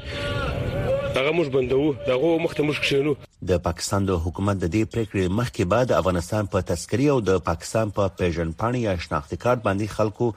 دغه 1.15 1.31
موږ 1.37 1.47
بندو 1.55 1.81
دغه 2.09 2.27
مخته 2.43 2.61
موږ 2.67 2.77
کښینو 2.83 3.11
د 3.49 3.51
پاکستان 3.67 4.01
د 4.07 4.17
حکومت 4.25 4.57
د 4.59 4.65
دې 4.75 4.81
پریکړې 4.93 5.23
مخکې 5.39 5.63
بعد 5.73 5.87
افغانستان 6.01 6.43
په 6.53 6.59
تذکری 6.71 7.07
او 7.13 7.19
د 7.29 7.39
پاکستان 7.49 7.93
په 7.95 8.03
پا 8.07 8.15
پیژن 8.19 8.49
پاڼې 8.59 8.81
یا 8.87 8.93
شناختی 9.05 9.37
کارت 9.43 9.61
باندې 9.67 9.93
خلکو 9.97 10.27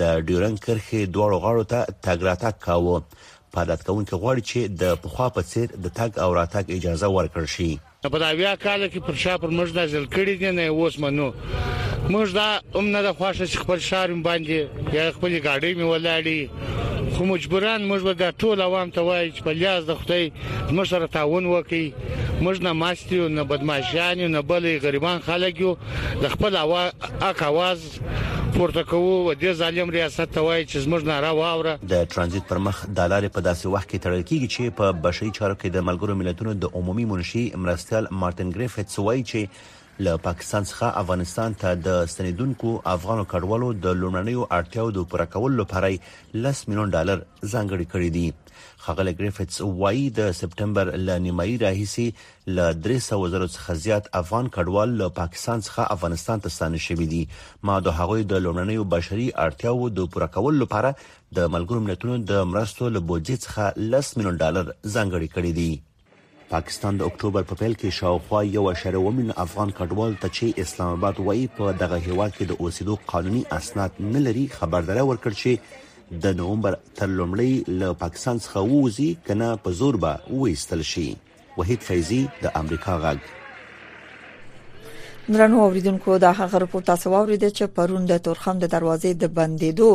د 0.00 0.02
ډیورن 0.30 0.56
کرخې 0.64 1.00
دوړو 1.16 1.42
غاړو 1.44 1.66
ته 1.72 1.80
تګراته 2.06 2.50
کاوه 2.66 2.96
پادات 3.56 3.80
کوونکې 3.86 4.20
غواړي 4.22 4.42
چې 4.50 4.60
د 4.82 4.98
پخوا 5.04 5.28
په 5.38 5.48
څیر 5.50 5.66
د 5.84 5.86
تګ 5.98 6.10
او 6.24 6.30
راتګ 6.40 6.64
اجازه 6.78 7.12
ورکړ 7.16 7.52
شي 7.56 7.70
په 8.10 8.18
دا 8.18 8.30
بیا 8.34 8.54
کال 8.62 8.82
کې 8.90 9.00
پر 9.06 9.14
شا 9.24 9.34
پر 9.42 9.50
موږ 9.58 9.68
د 9.74 9.80
ځل 9.92 10.06
کړي 10.14 10.34
دي 10.42 10.50
نه 10.58 10.66
اوس 10.74 10.94
منو 11.04 11.26
موږ 12.14 12.26
دا 12.38 12.46
هم 12.76 12.86
نه 12.94 13.00
د 13.06 13.08
خوښه 13.18 13.46
چې 13.50 13.62
خپل 13.62 13.78
شار 13.88 14.08
باندې 14.28 14.58
یا 14.96 15.04
خپل 15.18 15.30
ګاډي 15.46 15.72
می 15.82 15.86
ولاړی 15.92 16.40
خو 17.16 17.22
مجبوران 17.32 17.80
موږ 17.92 18.00
به 18.08 18.14
د 18.22 18.24
ټول 18.42 18.56
عوام 18.66 18.90
ته 18.96 19.00
وایي 19.10 19.30
چې 19.36 19.40
په 19.48 19.52
لیاز 19.60 19.86
د 19.90 19.94
خدای 20.00 20.24
موږ 20.74 20.86
سره 20.94 21.12
تعاون 21.18 21.46
وکړي 21.46 21.86
موږ 22.48 22.56
نه 22.68 22.72
ماستیو 22.82 23.28
نه 23.36 23.42
بدمعشان 23.54 24.18
نه 24.34 24.42
بلې 24.52 24.82
غریبان 24.86 25.18
خلک 25.30 25.60
یو 25.66 25.72
د 26.22 26.28
خپل 26.34 26.56
اوا 26.64 26.82
اک 27.30 27.38
आवाज 27.50 27.78
پورته 28.54 28.82
کوو 28.88 29.12
و 29.26 29.32
د 29.42 29.52
ظالم 29.60 29.90
ریاست 29.90 30.32
ته 30.34 30.40
وایي 30.46 30.64
چې 30.64 30.76
زموږ 30.84 31.02
نه 31.10 31.20
راووره 31.26 31.72
د 31.92 32.08
ترانزیت 32.14 32.44
پر 32.48 32.58
مخ 32.64 32.76
د 32.98 33.08
لارې 33.12 33.28
په 33.36 33.40
داسې 33.48 33.64
وخت 33.74 33.88
کې 33.88 34.02
تړل 34.04 34.22
کیږي 34.28 34.48
چې 34.54 34.74
په 34.78 34.92
بشري 35.06 35.30
چارو 35.38 35.54
کې 35.60 35.68
د 35.76 35.78
ملګرو 35.88 36.18
ملتونو 36.24 36.52
د 36.64 36.78
عمومي 36.80 37.04
منشي 37.12 37.44
مرستې 37.62 37.91
مرستیال 37.94 38.06
مارټن 38.22 38.50
ګریفټس 38.58 38.98
وایي 39.06 39.22
چې 39.22 39.80
له 40.04 40.12
پاکستان 40.26 40.66
څخه 40.68 40.92
افغانستان 41.00 41.56
ته 41.62 41.72
د 41.86 42.04
ستنیدونکو 42.12 42.70
افغانو 42.92 43.24
کډوالو 43.32 43.66
د 43.86 43.96
لومړنیو 44.02 44.44
اړتیاو 44.58 44.92
د 44.98 45.04
پوره 45.14 45.26
کولو 45.34 45.58
لپاره 45.60 46.38
10 46.46 46.62
میلیون 46.70 46.94
ډالر 46.96 47.20
ځانګړي 47.24 47.90
کړي 47.96 48.10
دي 48.16 48.30
خغل 48.86 49.10
ګریفټس 49.20 49.60
وایي 49.82 50.06
د 50.20 50.30
سپټمبر 50.40 50.90
ل 51.08 51.18
نیمایي 51.26 51.58
راهیسې 51.64 52.56
ل 52.56 52.80
300 52.88 53.20
وزرو 53.24 53.48
څخه 53.56 53.78
زیات 53.84 54.10
افغان 54.22 54.48
کډوال 54.56 54.96
له 55.02 55.10
پاکستان 55.20 55.64
څخه 55.66 55.96
افغانستان 55.98 56.44
ته 56.46 56.54
ستنې 56.56 56.88
شوي 56.88 57.10
دي 57.14 57.22
ما 57.70 57.78
د 57.90 57.96
هغوی 58.00 58.24
د 58.34 58.44
لومړنیو 58.48 58.88
بشري 58.96 59.28
اړتیاو 59.46 59.88
د 60.00 60.10
پوره 60.16 60.30
کولو 60.40 60.64
لپاره 60.64 60.94
د 61.40 61.54
ملګرو 61.56 61.86
ملتونو 61.90 62.16
د 62.34 62.52
مرستو 62.54 62.92
له 62.98 63.06
بودیج 63.12 63.40
څخه 63.40 63.96
10 63.96 64.12
میلیون 64.18 64.44
ډالر 64.44 64.68
ځانګړي 64.72 65.40
کړي 65.40 65.58
دي 65.62 65.70
پاکستان 66.52 66.96
د 67.00 67.08
اکتوبر 67.10 67.44
په 67.50 67.56
پیل 67.60 67.74
کې 67.82 67.90
شاوخوا 67.98 68.40
یو 68.54 68.64
شریو 68.80 69.04
مليون 69.16 69.36
افغان 69.44 69.70
کډوال 69.78 70.16
ته 70.24 70.30
چې 70.38 70.64
اسلام 70.66 70.90
آباد 70.96 71.20
وایي 71.28 71.46
په 71.58 71.72
دغه 71.84 72.00
هیواد 72.06 72.34
کې 72.36 72.48
د 72.50 72.58
اوسېدو 72.62 72.96
قانوني 73.14 73.42
اسناد 73.58 73.92
نه 74.12 74.20
لري 74.26 74.44
خبرداري 74.58 75.04
ورکړ 75.06 75.32
چې 75.42 76.22
د 76.26 76.40
نومبر 76.40 76.76
تر 76.98 77.08
لومړۍ 77.18 77.52
له 77.82 77.88
پاکستان 78.06 78.36
څخه 78.44 78.60
ووزي 78.72 79.08
کنه 79.28 79.48
په 79.68 79.76
زور 79.82 80.00
به 80.04 80.24
وېستل 80.42 80.82
شي 80.94 81.06
وحید 81.60 81.86
فیضی 81.90 82.20
د 82.42 82.54
امریکا 82.62 82.94
غږ 83.06 83.20
مرنو 85.28 85.58
اوریدونکو 85.62 86.18
دا 86.18 86.32
هغه 86.32 86.58
رپورټ 86.58 86.84
تاسو 86.86 87.10
واوریده 87.10 87.50
چې 87.50 87.66
پرون 87.74 88.06
د 88.10 88.18
تورخم 88.28 88.58
د 88.64 88.72
دروازې 88.74 89.10
د 89.20 89.24
بندیدو 89.36 89.90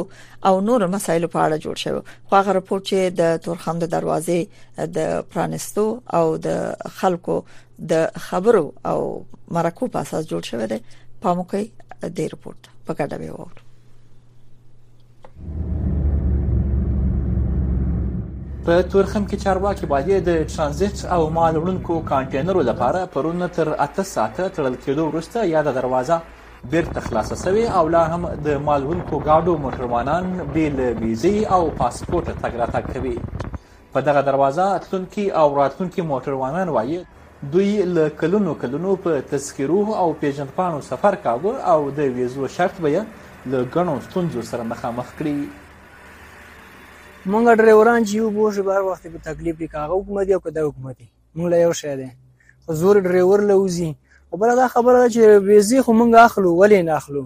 او 0.49 0.61
نور 0.67 0.87
مسایلو 0.95 1.27
په 1.33 1.39
اړه 1.45 1.57
جوړ 1.63 1.75
شو 1.83 2.01
خو 2.29 2.35
هغه 2.39 2.51
رپورټ 2.59 2.83
چې 2.89 2.99
د 3.19 3.37
تورخم 3.49 3.75
د 3.83 3.91
دروازې 3.95 4.39
د 4.99 5.27
پرانستو 5.35 5.85
او 6.21 6.25
د 6.37 6.47
خلکو 7.03 7.37
د 7.93 8.25
خبرو 8.29 8.65
او 8.93 8.99
مرکو 9.59 9.91
په 9.97 10.07
اساس 10.07 10.29
جوړ 10.33 10.41
شوی 10.53 10.67
دی 10.73 10.79
په 11.21 11.35
موقع 11.41 11.63
د 11.93 12.19
رپورټ 12.33 12.61
په 12.85 12.93
ګډه 12.99 13.17
به 13.21 13.29
وورو 13.39 13.66
په 18.67 18.75
تورخم 18.93 19.25
کې 19.25 19.43
چارواکي 19.43 19.85
باید 19.91 20.23
د 20.29 20.41
ترانزیت 20.53 20.97
او 21.17 21.17
مال 21.35 21.55
وړونکو 21.57 21.93
کانټینرو 22.11 22.61
لپاره 22.69 23.01
پرون 23.13 23.43
تر 23.57 23.69
8 23.83 24.01
ساعته 24.13 24.45
تړل 24.55 24.73
کېدو 24.85 25.03
وروسته 25.11 25.43
یاده 25.55 25.71
دروازه 25.77 26.15
بیرته 26.73 27.03
خلاصه 27.05 27.35
شوې 27.43 27.65
او 27.81 27.91
لا 27.95 28.01
هم 28.13 28.23
د 28.47 28.57
مال 28.67 28.81
وړونکو 28.89 29.15
گاډو 29.27 29.53
موټروانان 29.65 30.25
بیل 30.55 30.75
ویزې 31.01 31.35
او 31.57 31.61
پاسپورت 31.79 32.27
تګ 32.41 32.59
راتګ 32.61 32.83
کوي 32.93 33.15
په 33.93 34.03
دغه 34.09 34.23
دروازه 34.29 34.65
اتلونکي 34.79 35.25
او 35.43 35.45
راتلونکي 35.59 36.01
موټروانان 36.11 36.67
وایي 36.79 36.97
دوی 37.53 37.69
له 37.95 38.09
کلونو 38.23 38.57
کلونو 38.65 38.97
په 39.05 39.21
تذکرو 39.35 39.83
او 40.01 40.07
پیژندپانو 40.25 40.81
سفر 40.91 41.17
کاوه 41.29 41.55
او 41.75 41.77
د 42.01 42.11
ویزو 42.19 42.51
شرط 42.57 42.81
به 42.87 43.05
له 43.05 43.63
ګڼو 43.77 43.97
ستونزو 44.09 44.45
سره 44.51 44.67
مخامخ 44.75 45.15
کړي 45.21 45.65
مونږ 47.33 47.45
ډریوران 47.59 47.99
چې 48.07 48.13
یو 48.21 48.29
بوج 48.37 48.55
بار 48.67 48.81
وخت 48.89 49.03
په 49.13 49.19
تکلیف 49.27 49.55
کې 49.59 49.67
کاغه 49.75 49.93
حکومت 49.99 50.25
یو 50.33 50.39
کده 50.45 50.61
حکومت 50.67 50.97
مونږ 51.35 51.47
له 51.53 51.57
یو 51.65 51.73
شی 51.79 51.93
ده 52.01 52.09
خو 52.63 52.71
زور 52.81 52.95
ډریور 53.05 53.39
له 53.49 53.55
وزي 53.63 53.89
او 54.29 54.35
بل 54.41 54.49
دا 54.61 54.67
خبره 54.75 54.95
ده 55.01 55.07
چې 55.15 55.21
ویزي 55.47 55.79
خو 55.85 55.91
مونږ 55.99 56.11
اخلو 56.27 56.51
ولې 56.59 56.79
نه 56.87 56.93
اخلو 57.01 57.23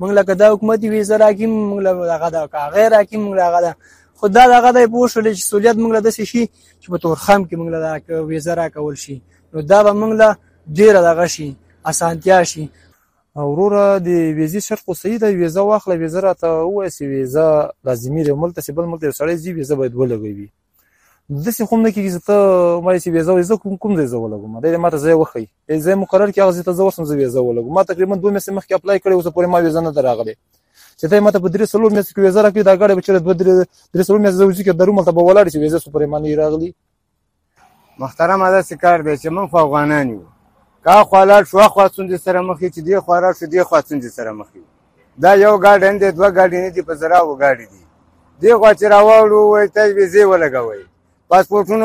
مونږ 0.00 0.10
له 0.16 0.22
کده 0.28 0.44
حکومت 0.54 0.78
ویزا 0.92 1.16
راکې 1.24 1.46
مونږ 1.72 1.80
له 1.86 1.92
غدا 2.22 2.42
کاغه 2.54 2.84
راکې 2.94 3.16
مونږ 3.24 3.34
له 3.40 3.44
غدا 3.54 3.72
خدا 4.20 4.42
دا 4.52 4.58
غدا 4.64 4.80
پوښ 4.94 5.10
لې 5.24 5.32
چې 5.38 5.42
سہولیت 5.50 5.76
مونږ 5.82 5.92
له 5.96 6.00
د 6.06 6.08
شي 6.30 6.44
چې 6.80 6.86
په 6.92 6.96
تور 7.02 7.16
خام 7.24 7.40
کې 7.48 7.54
مونږ 7.60 7.68
له 7.74 7.80
ویزا 8.30 8.52
راکول 8.62 8.96
شي 9.04 9.16
نو 9.52 9.56
دا 9.70 9.78
به 9.86 9.92
مونږ 10.00 10.12
له 10.20 10.28
ډیر 10.78 10.94
دغه 11.08 11.26
شي 11.34 11.48
اسانتیا 11.90 12.38
شي 12.52 12.64
وروره 13.34 13.84
د 14.06 14.10
ویزې 14.38 14.60
شرط 14.68 14.82
خو 14.86 14.94
صحیح 15.02 15.18
دی 15.20 15.34
ویزه 15.36 15.62
واخله 15.66 15.94
ویزه 16.00 16.20
راته 16.24 16.48
ووایه 16.48 16.90
چې 16.96 17.04
ویزه 17.12 17.44
لازمي 17.88 18.22
دی 18.24 18.32
ملته 18.42 18.58
چې 18.64 18.70
بل 18.76 18.84
ملته 18.90 19.04
یو 19.06 19.12
سړی 19.20 19.36
ځي 19.44 19.50
ویزه 19.56 19.74
باید 19.80 19.94
ولګوي 20.00 20.46
داسې 21.30 21.62
خو 21.68 21.76
هم 21.76 21.80
نه 21.86 21.90
کېږي 21.94 22.10
چې 22.14 22.20
ته 22.26 22.36
وایې 22.84 23.00
چې 23.04 23.08
ویزه 23.14 23.32
ویزه 23.38 23.54
کوم 23.62 23.76
کوم 23.82 23.92
ځای 23.98 24.06
زه 24.12 24.16
ولګوم 24.22 24.52
دی 24.62 24.68
دې 24.74 24.78
ما 24.84 24.90
ته 24.94 24.98
ځای 25.04 25.14
وښیي 25.22 25.46
ځای 25.84 25.94
مقرر 26.02 26.28
کړي 26.32 26.40
هغه 26.42 26.52
ځای 26.56 26.62
ته 26.68 26.72
زه 26.78 26.82
ورشم 26.84 27.04
زه 27.10 27.14
ویزه 27.20 27.40
ولګوم 27.46 27.72
ما 27.76 27.82
تقریبا 27.90 28.14
دوه 28.16 28.32
میاشتې 28.38 28.52
مخکې 28.58 28.72
اپلای 28.74 28.98
کړی 29.04 29.14
اوس 29.16 29.26
پورې 29.36 29.46
ما 29.52 29.58
ویزه 29.64 29.80
نه 29.86 29.90
ده 29.96 30.00
راغلې 30.08 30.34
چې 31.00 31.04
ته 31.10 31.20
ما 31.24 31.30
ته 31.34 31.38
په 31.44 31.48
درې 31.54 31.64
څلور 31.72 31.90
میاشتو 31.94 32.12
کې 32.16 32.20
ویزه 32.24 32.40
راکړي 32.44 32.62
دا 32.68 32.74
ګاډی 32.80 32.94
به 32.96 33.02
چېرې 33.06 33.18
دوه 33.24 33.34
درې 33.40 33.54
درې 33.94 34.02
څلور 34.08 34.20
میاشتې 34.24 34.40
زه 34.40 34.44
وځي 34.50 34.62
کې 34.66 34.72
درو 34.80 34.92
ملته 34.96 35.12
به 35.16 35.22
ولاړ 35.28 35.46
شي 35.52 35.58
ویزه 35.62 35.78
سو 35.82 35.88
پورې 35.94 36.04
ما 36.12 36.18
نه 36.22 36.34
راغلي 36.42 36.70
محترمه 38.02 38.46
داسې 38.60 38.74
کار 38.84 38.98
دی 39.04 39.14
چې 39.22 39.28
موږ 39.36 39.46
خو 39.50 39.58
افغانان 39.66 40.06
یو 40.14 40.20
کا 40.84 41.02
خوا 41.08 41.22
لاړ 41.30 41.42
شو 41.50 41.60
خوا 41.74 41.84
څنډې 41.94 42.18
سره 42.26 42.40
مخ 42.48 42.58
چې 42.60 42.80
دی 42.86 42.96
خوا 43.04 43.16
لاړ 43.24 43.34
شو 43.40 43.46
دی 43.52 43.62
خوا 43.68 43.80
څنډې 43.88 44.10
سره 44.18 44.32
مخ 44.38 44.48
دا 45.22 45.30
یو 45.44 45.54
ګاډن 45.64 45.94
دی 46.02 46.08
دوه 46.18 46.30
ګاډی 46.38 46.58
نه 46.64 46.70
دي 46.74 46.82
په 46.88 46.94
زراو 47.00 47.34
ګاډی 47.42 47.66
دي 47.72 47.82
دی 48.40 48.50
خوا 48.58 48.70
چې 48.78 48.84
راوړو 48.94 49.40
وای 49.52 49.68
تجویزې 49.76 50.22
ولګوئ 50.32 50.82
پاسپورتونه 51.30 51.84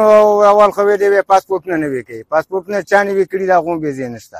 اول 0.53 0.71
خو 0.75 0.81
دې 1.01 1.07
وی 1.11 1.21
پاسپورتونه 1.31 1.75
نه 1.83 1.87
وی 1.91 2.01
کوي 2.07 2.23
پاسپورتونه 2.33 2.77
چانه 2.89 3.11
وی 3.13 3.25
کړی 3.31 3.45
دا 3.51 3.57
غو 3.63 3.79
به 3.83 3.91
زین 3.97 4.11
نشته 4.13 4.37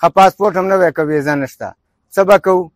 خو 0.00 0.08
پاسپورت 0.18 0.56
هم 0.56 0.66
نه 0.72 0.76
وی 0.80 0.92
کوي 0.92 1.20
زین 1.22 1.38
نشته 1.38 1.68
سبا 2.16 2.38
کو 2.44 2.70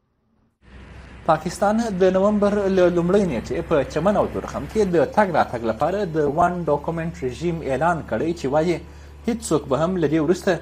پاکستان 1.31 1.76
د 2.00 2.04
نومبر 2.16 2.52
لومړۍ 2.97 3.23
نیټې 3.31 3.62
په 3.69 3.85
چمن 3.85 4.16
او 4.16 4.26
درخم 4.35 4.64
کې 4.75 4.81
د 4.95 5.12
تګ 5.16 5.28
راتګ 5.37 5.62
لپاره 5.71 6.04
د 6.04 6.19
وان 6.37 6.64
ډاکومنت 6.64 7.25
رژیم 7.25 7.61
اعلان 7.64 8.02
کړی 8.11 8.40
چې 8.40 8.47
وایي 8.54 8.81
هیڅوک 9.26 9.64
به 9.71 9.76
هم 9.85 9.97
لدی 9.97 10.19
ورسته 10.19 10.59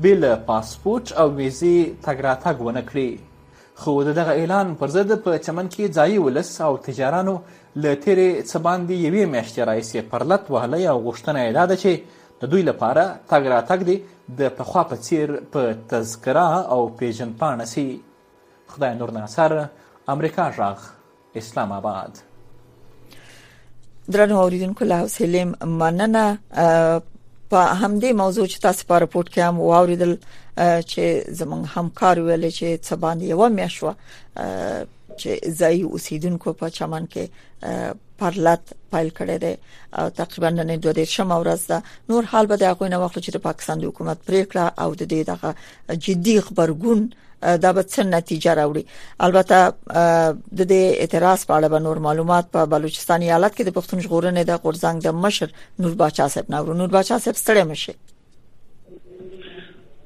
بې 0.00 0.12
له 0.22 0.32
پاسپورټ 0.46 1.06
او 1.22 1.26
ویزې 1.36 1.76
تګ 2.04 2.16
راتګ 2.28 2.56
ونه 2.66 2.82
کړي 2.90 3.10
خو 3.82 3.92
د 4.06 4.14
دغه 4.18 4.32
اعلان 4.40 4.74
پر 4.82 4.88
ضد 4.94 5.12
په 5.26 5.38
چمن 5.44 5.68
کې 5.68 5.92
ځایي 5.98 6.18
ولس 6.24 6.52
او 6.68 6.76
تجارانو 6.86 7.34
له 7.82 7.94
تیرې 8.04 8.30
څه 8.50 8.58
باندې 8.66 8.94
یوې 9.06 9.24
میاشتې 9.34 9.62
راهیسې 9.68 10.00
پرلط 10.14 10.42
وهلی 10.54 10.84
او 10.94 10.96
غوښتنه 11.06 11.38
یې 11.44 11.52
دا 11.58 11.64
ده 11.70 11.76
چې 11.82 11.90
د 12.40 12.52
دوی 12.54 12.62
لپاره 12.70 13.04
تګ 13.30 13.42
راتګ 13.54 13.80
دی 13.88 13.96
د 14.40 14.50
پخوا 14.56 14.82
په 14.90 14.96
څیر 15.06 15.28
په 15.52 15.60
تذکره 15.88 16.50
او 16.76 16.80
پیژندپاڼه 16.98 17.64
سي 17.74 17.86
خدای 18.74 18.94
نور 18.98 19.10
ناصر 19.20 19.50
امریکا 20.08 20.46
غږ 20.58 20.78
اسلام 21.44 21.72
آباد 21.80 22.12
درنو 24.14 24.38
اوریدونکو 24.40 24.84
له 24.92 25.06
سلیم 25.16 25.50
مننه 25.62 26.26
په 27.52 27.60
همدې 27.84 28.10
موضوع 28.22 28.46
چې 28.52 28.58
تاسو 28.66 28.82
په 28.90 28.94
راپورټ 29.02 29.28
کې 29.32 29.40
هم 29.48 29.56
واوریدل 29.72 30.12
چې 30.90 31.02
زمونږ 31.38 31.62
همکار 31.76 32.16
ویل 32.26 32.44
چې 32.58 32.66
څه 32.86 32.94
باندې 33.04 33.24
یو 33.32 33.42
میاشوه 33.58 33.92
چې 35.20 35.30
ځای 35.60 35.78
اوسیدونکو 35.92 36.48
په 36.60 36.66
چمن 36.76 37.04
کې 37.12 37.24
پرلط 38.22 38.62
پایل 38.92 39.08
کړی 39.18 39.36
دی 39.44 39.54
او 39.98 40.06
تقریبا 40.20 40.48
نن 40.58 40.70
د 40.72 40.86
ډېر 40.96 41.08
شم 41.16 41.28
ورځ 41.40 41.60
ده 41.70 41.78
نور 42.14 42.22
حال 42.30 42.44
به 42.52 42.56
د 42.62 42.72
هغه 42.72 42.86
نه 42.94 42.98
واخلو 43.02 43.22
چې 43.24 43.32
د 43.34 43.38
پاکستان 43.48 43.76
د 43.82 43.92
حکومت 43.92 44.18
پریکړه 44.26 44.64
او 44.82 44.94
د 45.00 45.12
دې 45.12 45.20
دغه 45.32 45.50
جدي 46.06 46.36
خبرګون 46.48 47.00
دا 47.42 47.72
به 47.72 47.82
څه 47.82 48.04
نتیجه 48.04 48.54
راوړي 48.54 48.84
البته 49.20 49.72
د 50.56 50.60
دې 50.62 51.00
اعتراض 51.00 51.46
په 51.46 51.54
اړه 51.58 51.68
به 51.70 51.78
نور 51.78 51.98
معلومات 51.98 52.50
په 52.54 52.66
بلوچستان 52.66 53.22
ایالت 53.22 53.56
کې 53.56 53.64
د 53.64 53.78
پښتون 53.80 54.00
ژغورنې 54.00 54.44
د 54.50 54.60
غورځنګ 54.64 55.02
د 55.02 55.08
مشر 55.08 55.50
نور 55.78 55.94
باچا 55.94 56.28
صاحب 56.34 56.50
نور 56.54 56.74
نور 56.80 56.88
باچا 56.88 57.18
صاحب 57.18 57.36
ستړي 57.36 57.64
مشه 57.64 57.94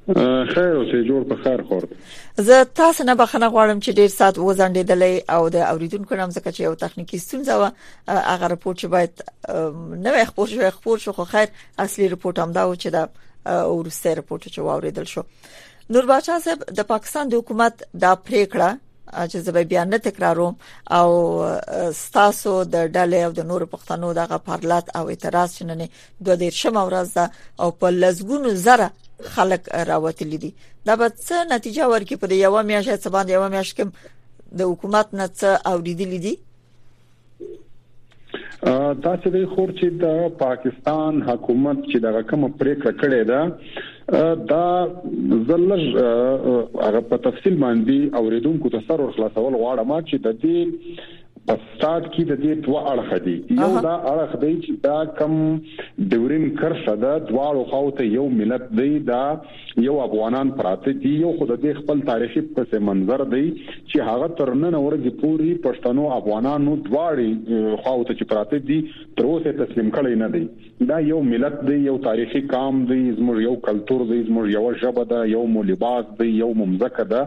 خیر 0.07 0.73
اوسې 0.79 1.07
جوړ 1.09 1.29
په 1.29 1.35
خیر 1.43 1.61
خور 1.69 1.87
زه 2.49 2.63
تاسو 2.79 3.03
نه 3.03 3.15
بخنه 3.21 3.49
غواړم 3.49 3.79
چې 3.79 3.89
ډیر 4.01 4.07
سات 4.15 4.37
وزندیدلې 4.37 5.29
او 5.29 5.49
د 5.55 5.63
اوریدونکو 5.69 6.15
نام 6.21 6.29
زکه 6.35 6.51
چې 6.51 6.59
یو 6.59 6.75
تخنیکی 6.85 7.17
ستونزه 7.17 7.55
و 7.61 7.69
هغه 8.07 8.47
رپورت 8.55 8.79
چې 8.79 8.85
باید 8.85 9.23
نو 10.05 10.25
خبر 10.31 10.45
شو 10.55 10.69
خبر 10.79 10.97
شو 11.05 11.11
خو 11.19 11.25
خیر 11.35 11.47
اصلي 11.85 12.07
رپورت 12.15 12.39
هم 12.39 12.51
دا 12.59 12.67
و 12.71 12.75
چې 12.75 12.85
دا 12.85 13.09
ورسته 13.73 14.13
رپورت 14.21 14.43
چې 14.47 14.59
واوریدل 14.69 15.03
شو 15.13 15.23
نور 15.95 16.03
بادشاہ 16.05 16.37
صاحب 16.43 16.63
د 16.77 16.87
پاکستان 16.87 17.29
د 17.31 17.39
حکومت 17.41 17.75
دا 18.03 18.11
پریکړه 18.29 18.71
چې 19.31 19.43
زه 19.45 19.51
به 19.57 19.61
بیان 19.73 19.89
نه 19.95 19.99
تکراروم 20.07 20.55
او 20.97 21.07
ستاسو 21.99 22.55
د 22.71 22.75
ډلې 22.95 23.19
او 23.27 23.31
د 23.37 23.41
نورو 23.51 23.67
پښتنو 23.75 24.09
دغه 24.17 24.39
پرلات 24.49 24.89
او 25.01 25.03
اعتراض 25.13 25.55
شننه 25.59 25.87
دوه 26.25 26.35
ډیر 26.41 26.57
شمه 26.63 26.81
ورځ 26.87 27.07
ده 27.17 27.25
او 27.65 27.69
په 27.83 27.91
لزګونو 28.01 28.49
زره 28.65 28.87
خلک 29.37 29.69
راوتلي 29.91 30.37
دي 30.43 30.51
دا 30.85 30.93
به 30.99 31.11
څه 31.27 31.35
نتیجه 31.53 31.87
ورکړي 31.91 32.15
په 32.25 32.41
یو 32.43 32.63
میاشت 32.73 33.05
سبا 33.07 33.23
د 33.29 33.35
یو 33.37 33.47
میاشت 33.55 33.77
کې 33.79 34.53
د 34.63 34.73
حکومت 34.73 35.13
نه 35.21 35.25
څه 35.39 35.49
اوریدلې 35.69 36.19
دي 36.27 36.33
تاسو 39.05 39.29
به 39.31 39.45
خور 39.55 39.71
چې 39.81 39.89
د 40.03 40.23
پاکستان 40.37 41.21
حکومت 41.29 41.83
چې 41.91 41.99
دغه 42.05 42.21
کوم 42.29 42.45
پریکړه 42.61 42.93
کړې 43.03 43.23
ده 43.31 44.33
دا 44.51 44.87
زلج 45.49 45.83
هغه 46.85 47.01
په 47.11 47.17
تفصیل 47.27 47.57
باندې 47.63 48.17
اوریدونکو 48.21 48.69
ته 48.75 48.81
سر 48.87 49.01
ور 49.05 49.11
خلاصول 49.19 49.53
غواړم 49.63 49.91
چې 50.09 50.23
د 50.27 50.41
دې 50.43 50.97
په 51.47 51.55
سٹارټ 51.73 52.05
کې 52.13 52.23
د 52.29 52.39
دې 52.43 52.63
دوه 52.67 52.79
اړخ 52.93 53.11
دي 53.25 53.33
یو 53.59 53.81
دا 53.85 53.91
اړخ 54.13 54.31
دی 54.43 54.49
چې 54.55 54.79
دا 54.85 54.97
کم 55.19 55.35
دورین 56.13 56.43
کرښه 56.61 56.95
ده 57.03 57.13
دواړو 57.29 57.61
خواو 57.69 57.91
ته 57.99 58.07
یو 58.15 58.25
ملت 58.39 58.65
دی 58.79 58.87
دا 59.11 59.21
یو 59.85 59.95
افغانان 60.07 60.51
پراته 60.59 60.95
دي 61.05 61.13
یو 61.21 61.31
خود 61.39 61.53
د 61.65 61.79
خپل 61.79 62.03
تاریخي 62.11 62.43
پس 62.59 62.75
منظر 62.89 63.25
دی 63.35 63.43
چې 63.45 64.07
هغه 64.09 64.29
ترنن 64.41 64.79
اورږي 64.81 65.15
پوری 65.23 65.51
پښتنو 65.67 66.09
افغانانو 66.19 66.75
دواړي 66.89 67.83
خواو 67.85 68.07
ته 68.09 68.19
چې 68.19 68.31
پراته 68.33 68.61
دي 68.71 68.79
تر 69.21 69.31
اوسه 69.33 69.55
تسلیم 69.65 69.93
کړی 69.99 70.23
نه 70.23 70.31
دی 70.37 70.89
دا 70.93 71.01
یو 71.11 71.21
ملت 71.33 71.59
دی 71.69 71.77
یو 71.89 71.97
تاریخي 72.09 72.43
کام 72.55 72.83
دی 72.93 73.01
زموږ 73.03 73.47
یو 73.49 73.55
کلچر 73.69 74.05
دی 74.13 74.21
زموږ 74.23 74.57
یو 74.57 74.65
ژبه 74.83 75.09
ده 75.15 75.29
یو 75.37 75.45
مو 75.57 75.67
لباس 75.71 76.13
دی 76.21 76.31
یو 76.43 76.51
ممزکه 76.63 77.07
ده 77.15 77.23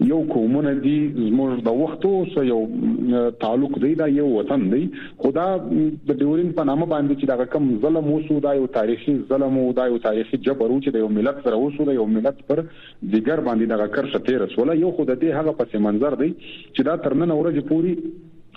یو 0.00 0.18
قومونه 0.32 0.72
دي 0.84 0.94
زموږ 1.16 1.60
د 1.66 1.76
وختو 1.80 2.10
سره 2.32 2.44
یو 2.46 3.22
تعلق 3.42 3.76
دی 3.84 3.92
دا 4.00 4.08
یو 4.12 4.26
وطن 4.30 4.64
دی 4.72 4.80
خدا 5.18 5.44
د 5.64 6.10
ډیورین 6.12 6.50
په 6.56 6.64
نامه 6.70 6.86
باندې 6.86 7.14
چې 7.20 7.26
دا 7.30 7.46
کم 7.54 7.70
ظلم 7.84 8.10
وسو 8.14 8.40
دا 8.48 8.54
یو 8.56 8.66
تاریخي 8.78 9.16
ظلم 9.30 9.58
او 9.62 9.66
دا 9.80 9.86
یو 9.92 10.00
تاریخي 10.08 10.40
جبر 10.48 10.70
و 10.70 10.80
چې 10.80 10.96
د 10.98 11.04
یو 11.04 11.08
ملت 11.20 11.40
سره 11.46 11.62
وسو 11.62 11.88
دا 11.90 11.96
یو 12.00 12.06
ملت 12.18 12.42
پر 12.50 12.62
دیګر 12.66 13.46
باندې 13.48 13.66
دا 13.66 13.90
کرښه 13.96 14.24
تیر 14.28 14.40
رسول 14.46 14.74
یو 14.82 14.94
خدای 15.00 15.16
دې 15.16 15.40
هغه 15.40 15.58
پس 15.62 15.80
منظر 15.88 16.18
دی 16.24 16.30
چې 16.44 16.90
دا 16.90 16.96
ترنن 17.08 17.36
اورځ 17.36 17.68
پوری 17.72 17.96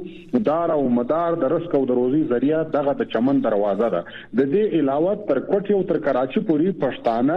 دار 0.49 0.69
او 0.77 0.83
مدار 0.99 1.31
د 1.43 1.45
رزق 1.55 1.73
او 1.79 1.83
د 1.91 1.99
روزي 2.01 2.23
ذریعہ 2.33 2.61
دغه 2.77 2.93
د 3.01 3.03
چمن 3.13 3.37
دروازه 3.47 3.89
ده 3.95 4.01
د 4.39 4.41
دې 4.53 4.65
علاوه 4.79 5.13
تر 5.29 5.39
کوټي 5.51 5.73
او 5.77 5.83
تر 5.91 5.97
کراچي 6.07 6.41
پورې 6.49 6.69
پښتانه 6.85 7.37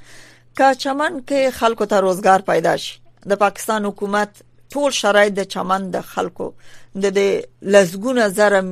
که 0.58 0.74
چمن 0.84 1.17
کې 1.32 1.60
خلکو 1.62 1.89
ته 1.95 2.04
روزګار 2.08 2.45
پیدا 2.52 2.76
شي 2.86 2.93
د 3.34 3.41
پاکستان 3.45 3.89
حکومت 3.91 4.43
ټول 4.76 4.98
شرایط 5.00 5.38
د 5.39 5.50
چمن 5.56 5.89
د 5.98 6.08
خلکو 6.13 6.52
د 7.08 7.17
لزګونه 7.17 8.30
زره 8.39 8.63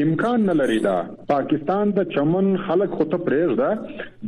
امکان 0.05 0.39
نه 0.47 0.53
لري 0.61 0.77
دا 0.85 0.93
پاکستان 1.27 1.91
د 1.97 2.07
چمن 2.15 2.47
خلک 2.63 2.89
خو 3.01 3.05
ته 3.11 3.19
پریز 3.27 3.53
ده 3.59 3.69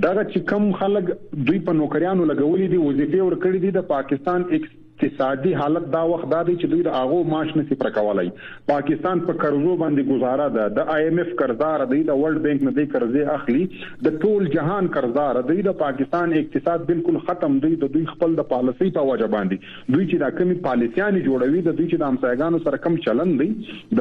دغه 0.04 0.22
چې 0.32 0.44
کم 0.52 0.70
خلک 0.84 1.10
دوی 1.48 1.60
په 1.70 1.74
نوکریانو 1.80 2.28
لګولې 2.32 2.68
دي 2.74 2.80
وظیفه 2.82 3.24
ورکړې 3.26 3.60
دي 3.66 3.72
د 3.78 3.86
پاکستان 3.92 4.46
ایکس 4.52 4.72
اقتصادي 5.02 5.54
حالت 5.60 5.86
دا 5.94 6.02
وخت 6.12 6.28
دا 6.32 6.42
دی 6.48 6.54
چې 6.56 6.72
دوی 6.72 6.84
د 6.88 6.96
اغو 7.02 7.18
معاش 7.34 7.52
نشي 7.60 7.76
پر 7.84 7.90
کولای 7.98 8.32
پاکستان 8.72 9.22
په 9.30 9.36
قرضو 9.44 9.76
باندې 9.84 10.10
گزاره 10.10 10.48
ده 10.58 10.66
د 10.78 10.90
آی 10.96 11.06
ایم 11.06 11.22
ایف 11.24 11.32
قرضدار 11.42 11.84
دی 11.94 12.00
د 12.10 12.18
ورلد 12.22 12.44
بانک 12.48 12.66
نه 12.68 12.74
دی 12.80 12.84
قرضې 12.96 13.36
اخلي 13.36 13.64
د 14.08 14.20
ټول 14.26 14.52
جهان 14.56 14.90
قرضدار 14.98 15.40
دی 15.52 15.58
د 15.70 15.78
پاکستان 15.84 16.36
اقتصاد 16.42 16.86
بالکل 16.92 17.20
ختم 17.30 17.56
دی 17.68 17.72
د 17.86 17.94
دوی 17.96 18.04
خپل 18.14 18.36
د 18.42 18.48
پالیسي 18.56 18.90
په 19.00 19.06
وجه 19.12 19.30
باندې 19.36 19.96
دوی 19.96 20.04
چې 20.12 20.24
دا 20.26 20.30
کمی 20.42 20.58
پالیسيان 20.68 21.18
جوړوي 21.20 21.64
د 21.70 21.78
دوی 21.80 21.88
چې 21.92 22.04
د 22.04 22.12
همسایګانو 22.12 22.66
سره 22.66 22.84
کم 22.88 23.00
چلن 23.06 23.34
دی 23.44 23.50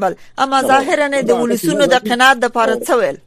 bale 0.02 0.16
اما 0.38 0.62
ظاهرا 0.62 1.08
د 1.20 1.30
ولسونو 1.40 1.84
د 1.86 1.94
قناعت 2.08 2.36
د 2.40 2.46
پاره 2.58 2.76
څه 2.86 2.90
ویل 3.00 3.18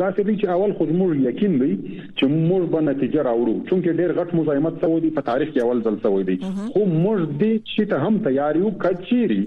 دا 0.00 0.08
څه 0.16 0.22
دي 0.28 0.34
چې 0.40 0.48
اول 0.54 0.72
خود 0.78 0.90
موږ 0.96 1.12
یقین 1.28 1.52
دی 1.60 1.70
چې 2.16 2.24
موږ 2.48 2.64
به 2.72 2.80
نتیجه 2.88 3.20
راوړو 3.28 3.54
چې 3.68 3.94
ډېر 4.00 4.10
غټ 4.18 4.28
مزاحمت 4.40 4.74
سوي 4.84 4.98
دي 5.04 5.10
په 5.18 5.26
تاریخ 5.30 5.48
کې 5.52 5.60
اول 5.64 5.80
ځل 5.86 5.96
سوي 6.04 6.22
دي 6.28 6.36
خو 6.70 6.80
موږ 7.04 7.20
دې 7.40 7.52
چې 7.70 7.82
ته 7.90 7.96
هم 8.04 8.14
تیاریو 8.26 8.68
کچيري 8.82 9.40